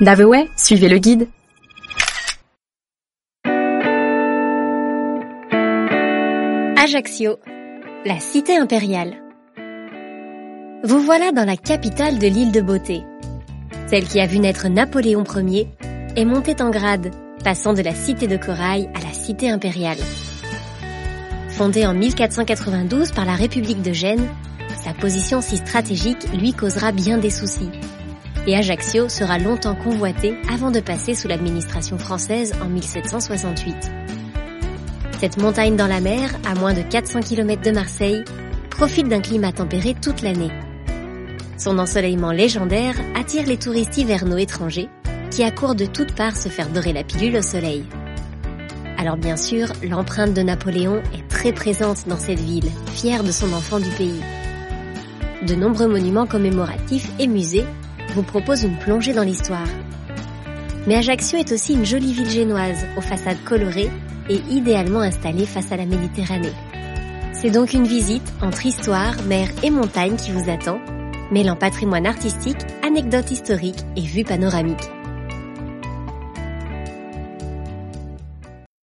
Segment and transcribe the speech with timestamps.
[0.00, 1.28] Daveway, suivez le guide.
[6.82, 7.38] Ajaccio,
[8.06, 9.16] la cité impériale.
[10.84, 13.02] Vous voilà dans la capitale de l'île de Beauté.
[13.88, 15.68] Celle qui a vu naître Napoléon Ier
[16.16, 17.10] est montée en grade,
[17.44, 19.98] passant de la cité de corail à la cité impériale.
[21.50, 24.30] Fondée en 1492 par la République de Gênes,
[24.82, 27.68] sa position si stratégique lui causera bien des soucis.
[28.46, 33.76] Et Ajaccio sera longtemps convoité avant de passer sous l'administration française en 1768.
[35.20, 38.24] Cette montagne dans la mer, à moins de 400 km de Marseille,
[38.70, 40.50] profite d'un climat tempéré toute l'année.
[41.58, 44.88] Son ensoleillement légendaire attire les touristes hivernaux étrangers
[45.30, 47.84] qui accourent de toutes parts se faire dorer la pilule au soleil.
[48.96, 53.52] Alors bien sûr, l'empreinte de Napoléon est très présente dans cette ville, fière de son
[53.52, 54.20] enfant du pays.
[55.46, 57.66] De nombreux monuments commémoratifs et musées
[58.10, 59.68] vous proposent une plongée dans l'histoire.
[60.86, 63.90] Mais Ajaccio est aussi une jolie ville génoise, aux façades colorées
[64.28, 66.52] et idéalement installée face à la Méditerranée.
[67.32, 70.80] C'est donc une visite entre histoire, mer et montagne qui vous attend,
[71.30, 74.88] mêlant patrimoine artistique, anecdotes historiques et vues panoramiques.